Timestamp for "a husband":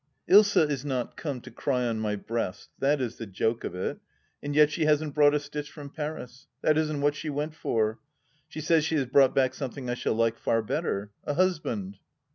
11.25-11.99